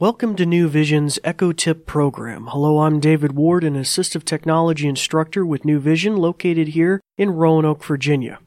Welcome 0.00 0.34
to 0.36 0.46
New 0.46 0.66
Vision's 0.66 1.18
Echo 1.24 1.52
Tip 1.52 1.84
program. 1.84 2.46
Hello, 2.46 2.78
I'm 2.78 3.00
David 3.00 3.32
Ward, 3.32 3.64
an 3.64 3.74
assistive 3.74 4.24
technology 4.24 4.88
instructor 4.88 5.44
with 5.44 5.66
New 5.66 5.78
Vision 5.78 6.16
located 6.16 6.68
here 6.68 7.02
in 7.18 7.32
Roanoke, 7.32 7.84
Virginia. 7.84 8.38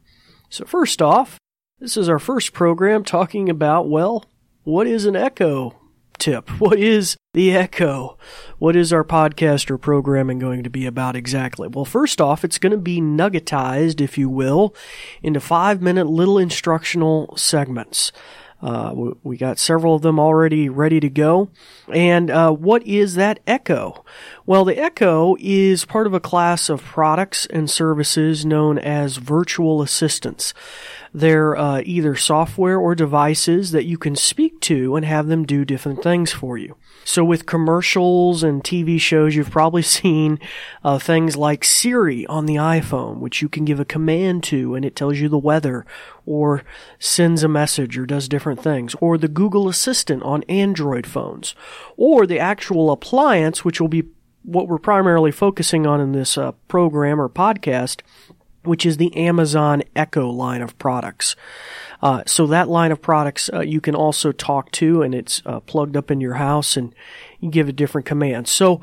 So 0.50 0.66
first 0.66 1.00
off, 1.00 1.38
this 1.78 1.96
is 1.96 2.10
our 2.10 2.18
first 2.18 2.54
program 2.54 3.04
talking 3.04 3.52
about, 3.52 3.88
well, 3.88 4.26
what 4.64 4.88
is 4.88 5.06
an 5.06 5.16
echo 5.16 5.76
tip? 6.18 6.50
What 6.60 6.80
is 6.80 7.18
the 7.36 7.56
echo? 7.56 8.18
What 8.58 8.76
is 8.76 8.92
our 8.92 9.04
podcast 9.04 9.70
or 9.70 9.78
programming 9.78 10.40
going 10.40 10.64
to 10.64 10.72
be 10.72 10.88
about 10.88 11.16
exactly? 11.16 11.68
Well, 11.68 11.86
first 11.86 12.20
off, 12.20 12.44
it's 12.44 12.58
going 12.58 12.72
to 12.72 12.80
be 12.80 13.00
nuggetized, 13.00 14.02
if 14.02 14.18
you 14.18 14.28
will, 14.28 14.74
into 15.22 15.40
five 15.40 15.84
minute 15.84 16.08
little 16.08 16.40
instructional 16.40 17.38
segments. 17.38 18.12
Uh, 18.64 19.12
we, 19.24 19.36
got 19.36 19.60
several 19.60 19.94
of 19.94 20.04
them 20.04 20.18
already 20.18 20.70
ready 20.70 21.02
to 21.02 21.10
go. 21.10 21.50
And 21.94 22.32
uh, 22.32 22.54
what 22.54 22.82
is 22.88 23.16
that 23.16 23.42
Echo? 23.46 24.06
Well, 24.46 24.64
the 24.64 24.78
Echo 24.78 25.36
is 25.38 25.84
part 25.84 26.08
of 26.08 26.14
a 26.14 26.22
class 26.22 26.70
of 26.70 26.82
products 26.82 27.46
and 27.48 27.70
services 27.70 28.46
known 28.46 28.80
as 28.80 29.18
virtual 29.18 29.82
assistants. 29.82 30.54
They're 31.14 31.58
uh, 31.58 31.82
either 31.84 32.16
software 32.16 32.80
or 32.80 32.96
devices 32.96 33.72
that 33.72 33.86
you 33.86 33.98
can 33.98 34.16
speak 34.16 34.62
to 34.62 34.96
and 34.96 35.06
have 35.06 35.28
them 35.28 35.46
do 35.46 35.66
different 35.66 36.02
things 36.02 36.32
for 36.32 36.58
you. 36.58 36.78
So 37.06 37.24
with 37.24 37.46
commercials 37.46 38.44
and 38.44 38.64
TV 38.64 39.00
shows, 39.00 39.36
you've 39.36 39.52
probably 39.52 39.82
seen 39.84 40.40
uh, 40.84 41.00
things 41.00 41.36
like 41.36 41.64
Siri 41.64 42.26
on 42.28 42.46
the 42.46 42.56
iPhone, 42.56 43.20
which 43.20 43.42
you 43.42 43.50
can 43.50 43.66
give 43.66 43.80
a 43.80 43.86
command 43.86 44.44
to 44.46 44.74
and 44.74 44.86
it 44.86 44.96
tells 44.96 45.20
you 45.20 45.30
the 45.30 45.38
weather 45.38 45.86
or 46.26 46.64
sends 46.98 47.44
a 47.44 47.48
message 47.48 47.98
or 47.98 48.06
does 48.06 48.28
different 48.28 48.53
things, 48.60 48.96
or 49.00 49.18
the 49.18 49.28
Google 49.28 49.68
Assistant 49.70 50.24
on 50.24 50.44
Android 50.44 51.06
phones, 51.08 51.56
or 51.98 52.26
the 52.26 52.40
actual 52.40 52.92
appliance, 52.92 53.64
which 53.64 53.80
will 53.80 53.88
be 53.88 54.04
what 54.44 54.68
we're 54.68 54.78
primarily 54.78 55.32
focusing 55.32 55.88
on 55.88 56.02
in 56.02 56.12
this 56.12 56.38
uh, 56.38 56.52
program 56.68 57.20
or 57.20 57.30
podcast, 57.30 58.02
which 58.64 58.86
is 58.86 58.98
the 58.98 59.16
Amazon 59.16 59.84
Echo 59.96 60.30
line 60.30 60.62
of 60.62 60.78
products. 60.78 61.36
Uh, 62.02 62.24
so 62.26 62.48
that 62.48 62.68
line 62.68 62.92
of 62.92 63.02
products 63.02 63.50
uh, 63.54 63.62
you 63.62 63.80
can 63.80 63.96
also 63.96 64.32
talk 64.32 64.72
to, 64.72 65.02
and 65.02 65.16
it's 65.16 65.42
uh, 65.46 65.60
plugged 65.62 65.96
up 65.96 66.12
in 66.12 66.22
your 66.22 66.36
house, 66.36 66.76
and 66.76 66.94
you 67.40 67.50
give 67.50 67.70
it 67.70 67.76
different 67.76 68.06
commands. 68.06 68.52
So 68.52 68.82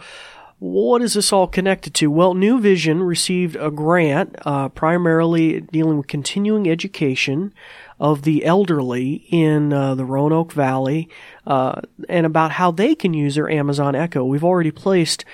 what 0.60 1.00
is 1.00 1.14
this 1.14 1.32
all 1.32 1.46
connected 1.46 1.94
to? 1.94 2.10
Well, 2.10 2.34
New 2.34 2.60
Vision 2.60 3.02
received 3.02 3.56
a 3.56 3.70
grant 3.70 4.36
uh, 4.44 4.68
primarily 4.68 5.62
dealing 5.62 5.96
with 5.96 6.06
continuing 6.06 6.68
education 6.68 7.54
of 8.00 8.22
the 8.22 8.44
elderly 8.44 9.26
in 9.30 9.72
uh, 9.72 9.94
the 9.94 10.04
Roanoke 10.04 10.52
Valley 10.52 11.08
uh, 11.46 11.82
and 12.08 12.26
about 12.26 12.52
how 12.52 12.72
they 12.72 12.94
can 12.94 13.14
use 13.14 13.36
their 13.36 13.50
Amazon 13.50 13.94
Echo. 13.94 14.24
We've 14.24 14.42
already 14.44 14.72
placed 14.72 15.24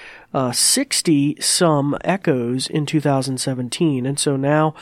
60 0.53 1.41
some 1.41 1.97
Echoes 2.05 2.67
in 2.67 2.84
2017, 2.84 4.05
and 4.05 4.19
so 4.19 4.37
now 4.37 4.75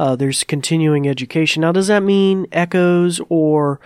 uh, 0.00 0.16
there's 0.16 0.44
continuing 0.44 1.06
education. 1.06 1.60
Now, 1.60 1.72
does 1.72 1.86
that 1.86 2.02
mean 2.02 2.46
echoes 2.52 3.20
or 3.28 3.80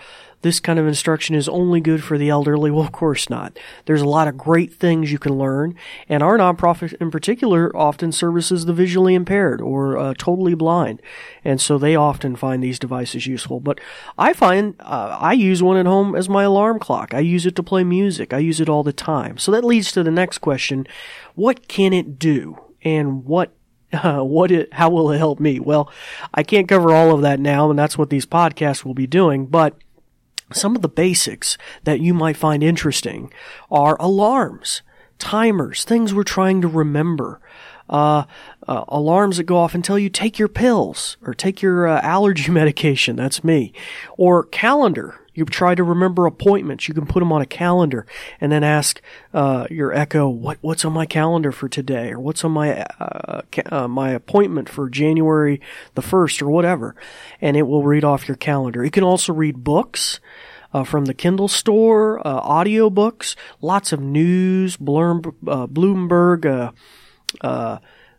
this 0.45 0.59
kind 0.59 0.77
of 0.77 0.85
instruction 0.85 1.33
is 1.33 1.49
only 1.49 1.81
good 1.81 2.03
for 2.03 2.19
the 2.19 2.29
elderly? 2.29 2.69
Well, 2.69 2.85
of 2.85 2.91
course 2.91 3.31
not. 3.31 3.57
There's 3.85 4.03
a 4.03 4.07
lot 4.07 4.27
of 4.27 4.37
great 4.37 4.71
things 4.71 5.11
you 5.11 5.17
can 5.17 5.33
learn, 5.39 5.73
and 6.07 6.21
our 6.21 6.37
nonprofit 6.37 6.93
in 7.01 7.09
particular 7.09 7.75
often 7.75 8.11
services 8.11 8.65
the 8.65 8.73
visually 8.73 9.15
impaired 9.15 9.59
or 9.59 9.97
uh, 9.97 10.13
totally 10.15 10.53
blind, 10.53 11.01
and 11.43 11.59
so 11.59 11.79
they 11.79 11.95
often 11.95 12.35
find 12.35 12.63
these 12.63 12.77
devices 12.77 13.25
useful. 13.25 13.59
But 13.59 13.81
I 14.19 14.33
find 14.33 14.75
uh, 14.81 15.17
I 15.19 15.33
use 15.33 15.63
one 15.63 15.77
at 15.77 15.87
home 15.87 16.15
as 16.15 16.29
my 16.29 16.43
alarm 16.43 16.77
clock. 16.77 17.15
I 17.15 17.21
use 17.21 17.47
it 17.47 17.55
to 17.55 17.63
play 17.63 17.83
music. 17.83 18.31
I 18.31 18.37
use 18.37 18.61
it 18.61 18.69
all 18.69 18.83
the 18.83 18.93
time. 18.93 19.39
So 19.39 19.51
that 19.51 19.63
leads 19.63 19.91
to 19.93 20.03
the 20.03 20.11
next 20.11 20.37
question: 20.37 20.85
What 21.33 21.67
can 21.67 21.91
it 21.91 22.19
do? 22.19 22.61
And 22.83 23.25
what 23.25 23.51
uh, 23.93 24.19
what 24.23 24.51
it, 24.51 24.71
how 24.75 24.91
will 24.91 25.09
it 25.09 25.17
help 25.17 25.39
me? 25.39 25.59
Well, 25.59 25.91
I 26.35 26.43
can't 26.43 26.67
cover 26.67 26.93
all 26.93 27.15
of 27.15 27.23
that 27.23 27.39
now, 27.39 27.71
and 27.71 27.79
that's 27.79 27.97
what 27.97 28.11
these 28.11 28.27
podcasts 28.27 28.85
will 28.85 28.93
be 28.93 29.07
doing, 29.07 29.47
but 29.47 29.75
some 30.55 30.75
of 30.75 30.81
the 30.81 30.89
basics 30.89 31.57
that 31.83 31.99
you 31.99 32.13
might 32.13 32.37
find 32.37 32.63
interesting 32.63 33.31
are 33.69 33.97
alarms, 33.99 34.81
timers, 35.19 35.83
things 35.83 36.13
we're 36.13 36.23
trying 36.23 36.61
to 36.61 36.67
remember, 36.67 37.39
uh, 37.89 38.23
uh, 38.67 38.85
alarms 38.87 39.37
that 39.37 39.43
go 39.43 39.57
off 39.57 39.75
tell 39.83 39.99
you 39.99 40.09
take 40.09 40.39
your 40.39 40.47
pills 40.47 41.17
or 41.23 41.33
take 41.33 41.61
your 41.61 41.87
uh, 41.87 41.99
allergy 42.03 42.51
medication. 42.51 43.15
That's 43.15 43.43
me. 43.43 43.73
Or 44.17 44.43
calendar. 44.43 45.19
You 45.35 45.45
try 45.45 45.75
to 45.75 45.83
remember 45.83 46.25
appointments. 46.25 46.87
You 46.87 46.93
can 46.93 47.05
put 47.05 47.19
them 47.19 47.31
on 47.31 47.41
a 47.41 47.45
calendar 47.45 48.07
and 48.41 48.51
then 48.51 48.63
ask 48.63 49.01
uh, 49.33 49.67
your 49.69 49.93
Echo, 49.93 50.27
"What 50.27 50.57
what's 50.61 50.85
on 50.85 50.93
my 50.93 51.05
calendar 51.05 51.51
for 51.51 51.69
today?" 51.69 52.11
or 52.11 52.19
"What's 52.19 52.43
on 52.43 52.51
my 52.53 52.81
uh, 52.99 53.41
uh, 53.69 53.87
my 53.87 54.11
appointment 54.11 54.69
for 54.69 54.89
January 54.89 55.61
the 55.93 56.01
1st 56.01 56.41
or 56.41 56.49
whatever, 56.49 56.95
and 57.41 57.55
it 57.55 57.63
will 57.63 57.83
read 57.83 58.03
off 58.03 58.27
your 58.27 58.37
calendar. 58.37 58.83
It 58.83 58.93
can 58.93 59.03
also 59.03 59.33
read 59.33 59.63
books. 59.63 60.19
Uh, 60.73 60.83
from 60.83 61.05
the 61.05 61.13
Kindle 61.13 61.47
store, 61.47 62.19
uh, 62.27 62.41
audiobooks, 62.41 63.37
lots 63.61 63.93
of 63.93 64.01
news, 64.01 64.75
Blurm, 64.75 65.25
uh, 65.47 65.67
Bloomberg, 65.67 66.73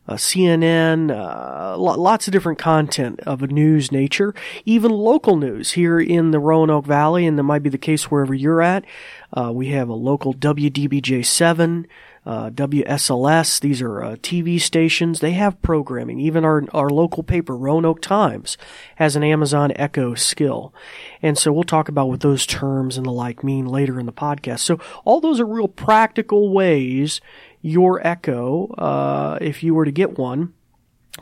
uh, 0.08 0.14
CNN, 0.14 1.10
uh, 1.10 1.76
lots 1.76 2.28
of 2.28 2.32
different 2.32 2.58
content 2.58 3.20
of 3.20 3.42
a 3.42 3.46
news 3.46 3.90
nature, 3.90 4.34
even 4.64 4.90
local 4.90 5.36
news 5.36 5.72
here 5.72 5.98
in 5.98 6.30
the 6.30 6.38
Roanoke 6.38 6.86
Valley, 6.86 7.26
and 7.26 7.38
that 7.38 7.42
might 7.42 7.62
be 7.62 7.70
the 7.70 7.78
case 7.78 8.10
wherever 8.10 8.34
you're 8.34 8.62
at. 8.62 8.84
Uh, 9.32 9.50
we 9.52 9.68
have 9.68 9.88
a 9.88 9.94
local 9.94 10.32
WDBJ7, 10.32 11.86
uh, 12.24 12.50
WSLS. 12.50 13.60
These 13.60 13.80
are 13.80 14.02
uh, 14.02 14.16
TV 14.16 14.60
stations. 14.60 15.20
They 15.20 15.32
have 15.32 15.62
programming. 15.62 16.18
Even 16.18 16.44
our 16.44 16.64
our 16.72 16.90
local 16.90 17.22
paper, 17.22 17.56
Roanoke 17.56 18.02
Times, 18.02 18.58
has 18.96 19.16
an 19.16 19.22
Amazon 19.22 19.72
Echo 19.76 20.14
skill, 20.14 20.74
and 21.22 21.38
so 21.38 21.52
we'll 21.52 21.64
talk 21.64 21.88
about 21.88 22.08
what 22.08 22.20
those 22.20 22.44
terms 22.44 22.96
and 22.96 23.06
the 23.06 23.12
like 23.12 23.44
mean 23.44 23.66
later 23.66 24.00
in 24.00 24.06
the 24.06 24.12
podcast. 24.12 24.60
So 24.60 24.80
all 25.04 25.20
those 25.20 25.40
are 25.40 25.46
real 25.46 25.68
practical 25.68 26.52
ways 26.52 27.20
your 27.66 28.06
Echo, 28.06 28.68
uh, 28.78 29.38
if 29.40 29.62
you 29.62 29.74
were 29.74 29.84
to 29.84 29.92
get 29.92 30.18
one, 30.18 30.54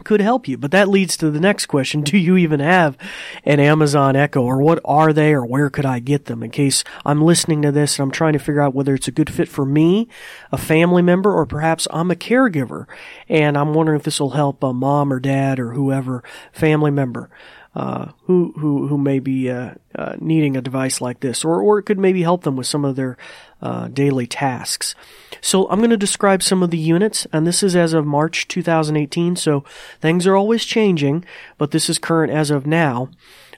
could 0.02 0.20
help 0.20 0.48
you. 0.48 0.58
But 0.58 0.72
that 0.72 0.88
leads 0.88 1.16
to 1.18 1.30
the 1.30 1.38
next 1.38 1.66
question. 1.66 2.02
Do 2.02 2.18
you 2.18 2.36
even 2.36 2.58
have 2.58 2.98
an 3.44 3.60
Amazon 3.60 4.16
Echo 4.16 4.42
or 4.42 4.60
what 4.60 4.80
are 4.84 5.12
they 5.12 5.32
or 5.32 5.46
where 5.46 5.70
could 5.70 5.86
I 5.86 6.00
get 6.00 6.24
them 6.24 6.42
in 6.42 6.50
case 6.50 6.82
I'm 7.04 7.22
listening 7.22 7.62
to 7.62 7.70
this 7.70 7.98
and 7.98 8.04
I'm 8.04 8.10
trying 8.10 8.32
to 8.32 8.40
figure 8.40 8.60
out 8.60 8.74
whether 8.74 8.94
it's 8.94 9.06
a 9.06 9.12
good 9.12 9.30
fit 9.30 9.48
for 9.48 9.64
me, 9.64 10.08
a 10.50 10.58
family 10.58 11.02
member, 11.02 11.32
or 11.32 11.46
perhaps 11.46 11.86
I'm 11.90 12.10
a 12.10 12.16
caregiver 12.16 12.86
and 13.28 13.56
I'm 13.56 13.72
wondering 13.72 13.98
if 13.98 14.04
this 14.04 14.18
will 14.18 14.30
help 14.30 14.64
a 14.64 14.72
mom 14.72 15.12
or 15.12 15.20
dad 15.20 15.60
or 15.60 15.72
whoever 15.72 16.24
family 16.52 16.90
member 16.90 17.30
uh, 17.74 18.12
who 18.24 18.54
who 18.56 18.86
who 18.86 18.96
may 18.96 19.18
be 19.18 19.50
uh, 19.50 19.74
uh, 19.96 20.14
needing 20.20 20.56
a 20.56 20.62
device 20.62 21.00
like 21.00 21.20
this, 21.20 21.44
or 21.44 21.60
or 21.60 21.78
it 21.78 21.84
could 21.84 21.98
maybe 21.98 22.22
help 22.22 22.44
them 22.44 22.56
with 22.56 22.66
some 22.66 22.84
of 22.84 22.94
their 22.94 23.16
uh, 23.60 23.88
daily 23.88 24.26
tasks. 24.26 24.94
So 25.40 25.68
I'm 25.68 25.78
going 25.78 25.90
to 25.90 25.96
describe 25.96 26.42
some 26.42 26.62
of 26.62 26.70
the 26.70 26.78
units, 26.78 27.26
and 27.32 27.46
this 27.46 27.62
is 27.62 27.74
as 27.74 27.92
of 27.92 28.06
March 28.06 28.46
2018. 28.48 29.36
So 29.36 29.64
things 30.00 30.26
are 30.26 30.36
always 30.36 30.64
changing, 30.64 31.24
but 31.58 31.72
this 31.72 31.90
is 31.90 31.98
current 31.98 32.32
as 32.32 32.50
of 32.50 32.66
now. 32.66 33.08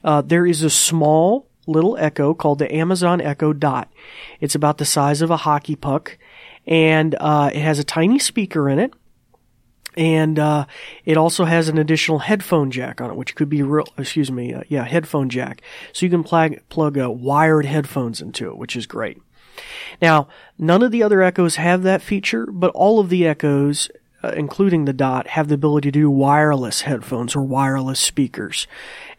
Uh, 0.02 0.22
there 0.22 0.46
is 0.46 0.62
a 0.62 0.70
small 0.70 1.46
little 1.66 1.96
Echo 1.98 2.32
called 2.32 2.58
the 2.58 2.74
Amazon 2.74 3.20
Echo 3.20 3.52
Dot. 3.52 3.92
It's 4.40 4.54
about 4.54 4.78
the 4.78 4.84
size 4.84 5.20
of 5.20 5.30
a 5.30 5.38
hockey 5.38 5.76
puck, 5.76 6.16
and 6.66 7.14
uh, 7.20 7.50
it 7.52 7.60
has 7.60 7.78
a 7.78 7.84
tiny 7.84 8.18
speaker 8.18 8.70
in 8.70 8.78
it 8.78 8.94
and 9.96 10.38
uh, 10.38 10.66
it 11.04 11.16
also 11.16 11.44
has 11.44 11.68
an 11.68 11.78
additional 11.78 12.20
headphone 12.20 12.70
jack 12.70 13.00
on 13.00 13.10
it, 13.10 13.16
which 13.16 13.34
could 13.34 13.48
be 13.48 13.62
real. 13.62 13.86
Excuse 13.96 14.30
me, 14.30 14.52
uh, 14.52 14.62
yeah, 14.68 14.84
headphone 14.84 15.28
jack. 15.28 15.62
So 15.92 16.06
you 16.06 16.10
can 16.10 16.22
plug 16.22 16.56
plug 16.68 16.98
uh, 16.98 17.10
wired 17.10 17.66
headphones 17.66 18.20
into 18.20 18.48
it, 18.48 18.58
which 18.58 18.76
is 18.76 18.86
great. 18.86 19.20
Now, 20.02 20.28
none 20.58 20.82
of 20.82 20.92
the 20.92 21.02
other 21.02 21.22
Echoes 21.22 21.56
have 21.56 21.82
that 21.82 22.02
feature, 22.02 22.46
but 22.46 22.70
all 22.72 23.00
of 23.00 23.08
the 23.08 23.26
Echoes 23.26 23.90
uh, 24.22 24.32
including 24.36 24.84
the 24.84 24.92
Dot, 24.92 25.26
have 25.28 25.48
the 25.48 25.54
ability 25.54 25.88
to 25.88 26.00
do 26.00 26.10
wireless 26.10 26.82
headphones 26.82 27.36
or 27.36 27.42
wireless 27.42 28.00
speakers. 28.00 28.66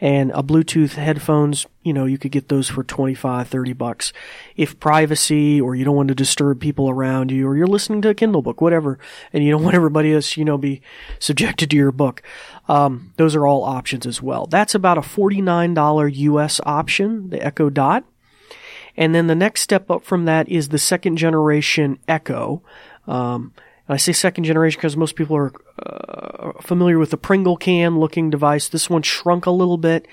And 0.02 0.32
a 0.32 0.42
Bluetooth 0.42 0.94
headphones, 0.94 1.68
you 1.84 1.94
know, 1.94 2.06
you 2.06 2.18
could 2.18 2.32
get 2.32 2.50
those 2.50 2.70
for 2.70 2.84
25, 2.84 3.48
30 3.48 3.74
bucks. 3.74 4.12
If 4.56 4.80
privacy 4.80 5.62
or 5.62 5.76
you 5.76 5.86
don't 5.86 5.96
want 5.96 6.10
to 6.10 6.16
disturb 6.16 6.60
people 6.60 6.90
around 6.90 7.32
you 7.32 7.48
or 7.48 7.56
you're 7.56 7.68
listening 7.68 8.02
to 8.04 8.10
a 8.10 8.16
Kindle 8.16 8.42
book, 8.42 8.60
whatever, 8.60 8.98
and 9.32 9.44
you 9.44 9.52
don't 9.52 9.64
want 9.66 9.76
everybody 9.76 10.14
else, 10.14 10.36
you 10.36 10.44
know, 10.44 10.58
be 10.58 10.82
subjected 11.20 11.70
to 11.70 11.78
your 11.78 11.92
book, 11.92 12.24
um, 12.68 13.14
those 13.18 13.36
are 13.36 13.46
all 13.46 13.64
options 13.64 14.06
as 14.06 14.22
well. 14.22 14.48
That's 14.48 14.76
about 14.76 14.98
a 14.98 15.02
$49 15.02 16.16
US 16.16 16.60
option, 16.66 17.30
the 17.30 17.44
Echo 17.46 17.70
Dot. 17.70 18.04
And 18.98 19.14
then 19.14 19.28
the 19.28 19.36
next 19.36 19.62
step 19.62 19.92
up 19.92 20.04
from 20.04 20.26
that 20.26 20.50
is 20.50 20.70
the 20.70 20.80
second 20.80 21.18
generation 21.18 22.00
Echo. 22.08 22.64
Um, 23.08 23.54
and 23.88 23.94
I 23.94 23.98
say 23.98 24.12
second 24.12 24.44
generation 24.44 24.80
because 24.80 24.98
most 24.98 25.16
people 25.16 25.38
are 25.38 25.52
uh, 25.80 26.52
familiar 26.62 27.00
with 27.00 27.12
the 27.12 27.18
Pringle 27.18 27.56
can 27.56 28.00
looking 28.00 28.30
device, 28.30 28.68
this 28.68 28.90
one 28.90 29.02
shrunk 29.02 29.46
a 29.46 29.52
little 29.52 29.78
bit. 29.78 30.08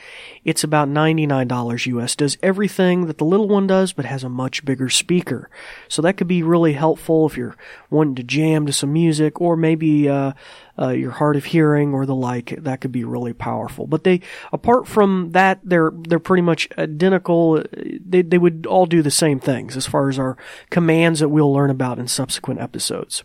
It's 0.45 0.63
about 0.63 0.89
$99 0.89 1.87
US. 1.87 2.15
Does 2.15 2.39
everything 2.43 3.07
that 3.07 3.19
the 3.19 3.25
little 3.25 3.49
one 3.49 3.67
does, 3.67 3.93
but 3.93 4.05
has 4.05 4.23
a 4.23 4.29
much 4.29 4.65
bigger 4.65 4.89
speaker. 4.89 5.51
So 5.89 6.03
that 6.03 6.17
could 6.17 6.29
be 6.29 6.43
really 6.43 6.75
helpful 6.75 7.27
if 7.27 7.37
you're 7.37 7.57
wanting 7.91 8.15
to 8.17 8.23
jam 8.23 8.67
to 8.67 8.73
some 8.73 8.93
music 8.93 9.41
or 9.41 9.57
maybe, 9.57 10.09
uh, 10.09 10.33
uh, 10.79 10.89
you're 10.89 11.13
hard 11.13 11.37
of 11.37 11.47
hearing 11.47 11.95
or 11.95 12.05
the 12.07 12.15
like. 12.15 12.55
That 12.59 12.81
could 12.81 12.93
be 12.93 13.05
really 13.05 13.33
powerful. 13.33 13.87
But 13.87 14.05
they, 14.05 14.21
apart 14.53 14.87
from 14.87 15.31
that, 15.31 15.61
they're 15.63 15.93
they're 16.09 16.19
pretty 16.19 16.43
much 16.43 16.69
identical. 16.77 17.63
They 17.73 18.23
they 18.23 18.39
would 18.39 18.67
all 18.67 18.87
do 18.87 19.01
the 19.01 19.11
same 19.11 19.39
things 19.39 19.77
as 19.77 19.87
far 19.87 20.09
as 20.09 20.19
our 20.19 20.37
commands 20.71 21.21
that 21.21 21.29
we'll 21.29 21.53
learn 21.53 21.71
about 21.71 22.01
in 22.01 22.09
subsequent 22.09 22.61
episodes. 22.61 23.23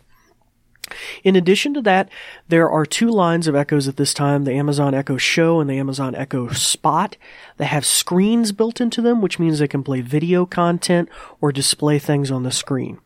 In 1.24 1.36
addition 1.36 1.74
to 1.74 1.82
that, 1.82 2.08
there 2.48 2.70
are 2.70 2.86
two 2.86 3.10
lines 3.10 3.46
of 3.46 3.54
Echoes 3.54 3.88
at 3.88 3.96
this 3.96 4.14
time, 4.14 4.44
the 4.44 4.52
Amazon 4.52 4.94
Echo 4.94 5.16
Show 5.16 5.60
and 5.60 5.68
the 5.68 5.78
Amazon 5.78 6.14
Echo 6.14 6.48
Spot. 6.48 7.16
They 7.56 7.66
have 7.66 7.84
screens 7.84 8.52
built 8.52 8.80
into 8.80 9.02
them, 9.02 9.20
which 9.20 9.38
means 9.38 9.58
they 9.58 9.68
can 9.68 9.82
play 9.82 10.00
video 10.00 10.46
content 10.46 11.08
or 11.40 11.52
display 11.52 11.98
things 11.98 12.30
on 12.30 12.42
the 12.42 12.52
screen. 12.52 12.98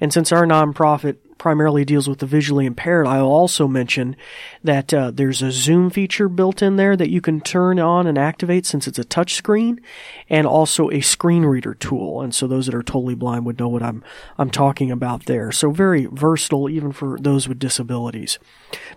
And 0.00 0.12
since 0.12 0.32
our 0.32 0.46
nonprofit 0.46 1.16
primarily 1.44 1.84
deals 1.84 2.08
with 2.08 2.20
the 2.20 2.26
visually 2.26 2.64
impaired, 2.64 3.06
I'll 3.06 3.26
also 3.26 3.68
mention 3.68 4.16
that 4.62 4.94
uh, 4.94 5.10
there's 5.10 5.42
a 5.42 5.52
zoom 5.52 5.90
feature 5.90 6.26
built 6.26 6.62
in 6.62 6.76
there 6.76 6.96
that 6.96 7.10
you 7.10 7.20
can 7.20 7.42
turn 7.42 7.78
on 7.78 8.06
and 8.06 8.16
activate 8.16 8.64
since 8.64 8.88
it's 8.88 8.98
a 8.98 9.04
touch 9.04 9.34
screen, 9.34 9.78
and 10.30 10.46
also 10.46 10.90
a 10.90 11.02
screen 11.02 11.44
reader 11.44 11.74
tool. 11.74 12.22
And 12.22 12.34
so 12.34 12.46
those 12.46 12.64
that 12.64 12.74
are 12.74 12.82
totally 12.82 13.14
blind 13.14 13.44
would 13.44 13.58
know 13.58 13.68
what 13.68 13.82
I'm 13.82 14.02
I'm 14.38 14.48
talking 14.48 14.90
about 14.90 15.26
there. 15.26 15.52
So 15.52 15.70
very 15.70 16.06
versatile 16.06 16.70
even 16.70 16.92
for 16.92 17.18
those 17.20 17.46
with 17.46 17.58
disabilities. 17.58 18.38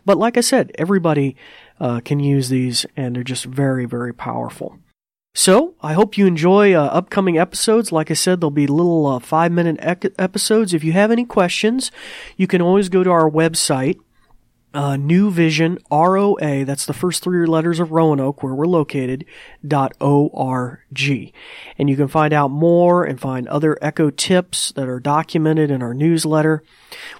But 0.05 0.17
like 0.17 0.37
I 0.37 0.41
said, 0.41 0.71
everybody 0.75 1.35
uh, 1.81 1.99
can 1.99 2.21
use 2.21 2.47
these, 2.47 2.85
and 2.95 3.13
they're 3.13 3.23
just 3.23 3.43
very 3.43 3.83
very 3.83 4.13
powerful. 4.13 4.79
So, 5.37 5.75
I 5.83 5.93
hope 5.93 6.17
you 6.17 6.25
enjoy 6.25 6.73
uh, 6.73 6.85
upcoming 6.85 7.37
episodes. 7.37 7.91
Like 7.91 8.09
I 8.09 8.15
said, 8.15 8.41
there'll 8.41 8.49
be 8.49 8.65
little 8.65 9.05
uh, 9.05 9.19
five 9.19 9.51
minute 9.51 9.77
ec- 9.81 10.15
episodes. 10.17 10.73
If 10.73 10.83
you 10.83 10.93
have 10.93 11.11
any 11.11 11.25
questions, 11.25 11.91
you 12.37 12.47
can 12.47 12.59
always 12.59 12.89
go 12.89 13.03
to 13.03 13.11
our 13.11 13.29
website, 13.29 13.99
uh, 14.73 14.97
New 14.97 15.29
Vision, 15.29 15.77
R-O-A, 15.91 16.63
that's 16.63 16.87
the 16.87 16.93
first 16.93 17.23
three 17.23 17.45
letters 17.45 17.79
of 17.79 17.91
Roanoke, 17.91 18.41
where 18.41 18.55
we're 18.55 18.65
located, 18.65 19.25
dot 19.65 19.93
O-R-G. 20.01 21.33
And 21.77 21.87
you 21.87 21.95
can 21.95 22.07
find 22.07 22.33
out 22.33 22.49
more 22.49 23.03
and 23.03 23.21
find 23.21 23.47
other 23.47 23.77
Echo 23.79 24.09
tips 24.09 24.71
that 24.71 24.89
are 24.89 24.99
documented 24.99 25.69
in 25.69 25.83
our 25.83 25.93
newsletter. 25.93 26.63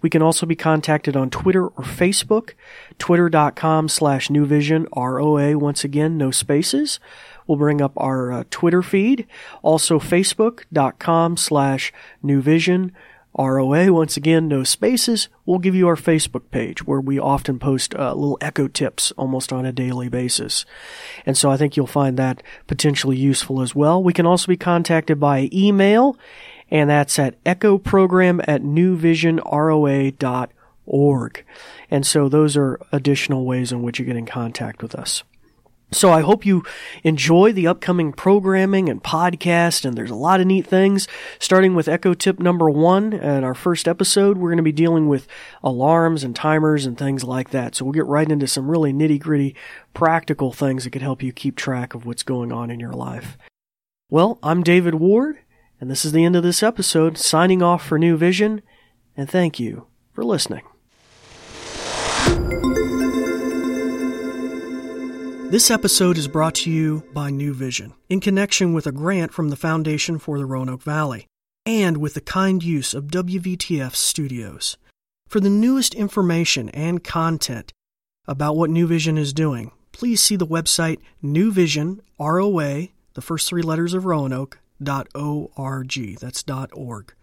We 0.02 0.10
can 0.10 0.24
also 0.24 0.48
be 0.48 0.56
contacted 0.56 1.16
on 1.16 1.30
Twitter 1.30 1.68
or 1.68 1.84
Facebook, 1.84 2.54
twitter.com 2.98 3.90
slash 3.90 4.32
New 4.32 4.48
Vision, 4.48 4.88
R-O-A, 4.94 5.54
once 5.54 5.84
again, 5.84 6.18
no 6.18 6.32
spaces. 6.32 7.00
We'll 7.48 7.58
bring 7.58 7.82
up 7.82 7.94
our 7.98 8.32
uh, 8.32 8.44
Twitter 8.52 8.84
feed, 8.84 9.26
also 9.64 10.00
facebook.com 10.00 11.38
slash 11.38 11.92
New 12.22 12.42
Vision 12.42 12.92
ROA. 13.38 13.94
Once 13.94 14.18
again, 14.18 14.48
no 14.48 14.64
spaces. 14.64 15.30
We'll 15.46 15.60
give 15.60 15.76
you 15.76 15.88
our 15.88 15.96
Facebook 15.96 16.50
page 16.50 16.84
where 16.86 17.00
we 17.00 17.20
often 17.20 17.60
post 17.60 17.94
uh, 17.94 18.16
little 18.16 18.40
echo 18.42 18.68
tips 18.68 19.12
almost 19.12 19.54
on 19.54 19.64
a 19.66 19.72
daily 19.72 20.10
basis. 20.10 20.66
And 21.26 21.38
so 21.38 21.52
I 21.52 21.58
think 21.58 21.78
you'll 21.78 21.88
find 21.88 22.18
that 22.18 22.42
potentially 22.66 23.18
useful 23.18 23.62
as 23.62 23.76
well. 23.76 24.02
We 24.02 24.14
can 24.14 24.26
also 24.26 24.48
be 24.48 24.58
contacted 24.58 25.20
by 25.20 25.50
email, 25.54 26.18
and 26.72 26.90
that's 26.90 27.20
at 27.20 27.44
echoprogram 27.44 28.44
at 28.48 28.64
newvisionroa.org. 28.64 31.46
And 31.90 32.06
so 32.06 32.28
those 32.28 32.58
are 32.58 32.78
additional 32.92 33.46
ways 33.46 33.72
in 33.72 33.82
which 33.84 34.00
you 34.00 34.06
get 34.06 34.18
in 34.18 34.26
contact 34.26 34.82
with 34.82 34.94
us. 34.96 35.24
So 35.92 36.12
I 36.12 36.20
hope 36.20 36.46
you 36.46 36.64
enjoy 37.04 37.54
the 37.54 37.68
upcoming 37.68 38.12
programming 38.12 38.90
and 38.90 39.02
podcast, 39.02 39.86
and 39.86 39.98
there's 39.98 40.12
a 40.12 40.16
lot 40.16 40.42
of 40.42 40.48
neat 40.48 40.68
things. 40.68 41.08
Starting 41.40 41.76
with 41.76 41.88
Echo 41.88 42.14
Tip 42.14 42.40
number 42.40 42.70
one 42.70 43.14
and 43.14 43.46
our 43.46 43.54
first 43.54 43.88
episode, 43.88 44.38
we're 44.38 44.50
going 44.50 44.58
to 44.58 44.64
be 44.64 44.74
dealing 44.74 45.08
with 45.08 45.28
alarms 45.64 46.26
and 46.26 46.36
timers 46.36 46.86
and 46.86 46.98
things 46.98 47.24
like 47.24 47.52
that. 47.52 47.74
So 47.74 47.86
we'll 47.86 47.94
get 47.94 48.06
right 48.06 48.30
into 48.30 48.48
some 48.48 48.70
really 48.70 48.92
nitty 48.92 49.20
gritty 49.20 49.56
practical 49.94 50.52
things 50.52 50.84
that 50.84 50.90
could 50.90 51.02
help 51.02 51.24
you 51.24 51.32
keep 51.32 51.56
track 51.56 51.94
of 51.94 52.06
what's 52.06 52.24
going 52.24 52.52
on 52.52 52.70
in 52.70 52.82
your 52.82 52.94
life. 52.94 53.38
Well, 54.10 54.40
I'm 54.44 54.64
David 54.64 54.96
Ward, 54.96 55.40
and 55.80 55.90
this 55.90 56.04
is 56.04 56.12
the 56.12 56.26
end 56.26 56.36
of 56.36 56.44
this 56.44 56.62
episode, 56.62 57.18
signing 57.18 57.64
off 57.64 57.86
for 57.86 57.98
New 57.98 58.18
Vision, 58.18 58.62
and 59.16 59.30
thank 59.30 59.58
you 59.58 59.88
for 60.14 60.24
listening. 60.24 60.64
This 65.50 65.72
episode 65.72 66.18
is 66.18 66.28
brought 66.28 66.56
to 66.56 66.70
you 66.70 67.06
by 67.14 67.30
New 67.30 67.54
Vision 67.54 67.94
in 68.10 68.20
connection 68.20 68.74
with 68.74 68.86
a 68.86 68.92
grant 68.92 69.32
from 69.32 69.48
the 69.48 69.56
Foundation 69.56 70.20
for 70.20 70.38
the 70.38 70.46
Roanoke 70.46 70.82
Valley 70.82 71.26
and 71.66 71.96
with 71.96 72.16
the 72.16 72.22
kind 72.22 72.62
use 72.62 72.94
of 72.94 73.06
WVTF 73.06 73.96
Studios. 73.96 74.76
For 75.30 75.40
the 75.40 75.50
newest 75.50 75.96
information 75.96 76.68
and 76.72 77.02
content 77.02 77.72
about 78.26 78.58
what 78.58 78.70
New 78.70 78.88
Vision 78.88 79.18
is 79.18 79.32
doing, 79.32 79.72
please 79.94 80.22
see 80.22 80.36
the 80.36 80.46
website 80.46 81.00
New 81.22 81.50
Vision, 81.50 82.02
R-O-A, 82.20 82.92
the 83.14 83.22
first 83.22 83.48
three 83.48 83.62
letters 83.62 83.94
of 83.94 84.04
Roanoke, 84.04 84.60
dot 84.84 85.08
O-R-G. 85.16 86.18
That's 86.20 86.44
dot 86.44 86.72
org. 86.74 87.14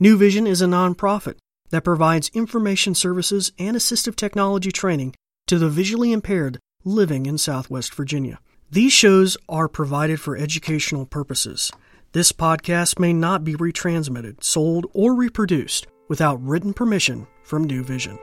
New 0.00 0.16
Vision 0.16 0.44
is 0.44 0.60
a 0.60 0.66
nonprofit 0.66 1.36
that 1.70 1.84
provides 1.84 2.32
information 2.34 2.96
services 2.96 3.52
and 3.60 3.76
assistive 3.76 4.16
technology 4.16 4.72
training 4.72 5.14
to 5.46 5.56
the 5.56 5.68
visually 5.68 6.10
impaired 6.10 6.58
living 6.84 7.26
in 7.26 7.38
Southwest 7.38 7.94
Virginia. 7.94 8.38
These 8.70 8.92
shows 8.92 9.36
are 9.48 9.68
provided 9.68 10.20
for 10.20 10.36
educational 10.36 11.06
purposes. 11.06 11.72
This 12.12 12.32
podcast 12.32 12.98
may 12.98 13.12
not 13.12 13.44
be 13.44 13.54
retransmitted, 13.54 14.44
sold, 14.44 14.86
or 14.92 15.14
reproduced 15.14 15.86
without 16.08 16.42
written 16.42 16.72
permission 16.72 17.26
from 17.42 17.64
New 17.64 17.82
Vision. 17.82 18.18